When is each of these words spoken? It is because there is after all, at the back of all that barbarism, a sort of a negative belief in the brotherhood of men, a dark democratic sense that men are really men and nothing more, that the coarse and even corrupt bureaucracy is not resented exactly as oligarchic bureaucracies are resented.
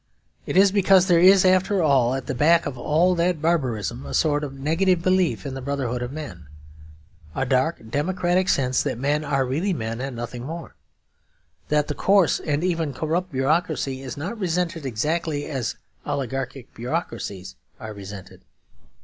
It 0.47 0.57
is 0.57 0.71
because 0.71 1.05
there 1.05 1.19
is 1.19 1.45
after 1.45 1.83
all, 1.83 2.15
at 2.15 2.25
the 2.25 2.33
back 2.33 2.65
of 2.65 2.75
all 2.75 3.13
that 3.13 3.39
barbarism, 3.39 4.03
a 4.03 4.15
sort 4.15 4.43
of 4.43 4.53
a 4.53 4.55
negative 4.57 5.03
belief 5.03 5.45
in 5.45 5.53
the 5.53 5.61
brotherhood 5.61 6.01
of 6.01 6.11
men, 6.11 6.47
a 7.35 7.45
dark 7.45 7.87
democratic 7.87 8.49
sense 8.49 8.81
that 8.81 8.97
men 8.97 9.23
are 9.23 9.45
really 9.45 9.73
men 9.73 10.01
and 10.01 10.15
nothing 10.15 10.43
more, 10.43 10.73
that 11.69 11.87
the 11.87 11.93
coarse 11.93 12.39
and 12.39 12.63
even 12.63 12.95
corrupt 12.95 13.31
bureaucracy 13.31 14.01
is 14.01 14.17
not 14.17 14.39
resented 14.39 14.87
exactly 14.87 15.45
as 15.45 15.75
oligarchic 16.03 16.73
bureaucracies 16.73 17.55
are 17.79 17.93
resented. 17.93 18.41